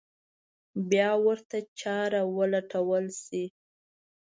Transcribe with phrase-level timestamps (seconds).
[0.89, 3.43] بیا ورته چاره ولټول شي.